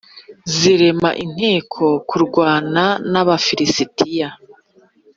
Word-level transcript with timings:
bīrema 0.57 1.09
inteko 1.25 1.85
kurwana 2.09 2.85
n’Abafilisitiya. 3.11 4.29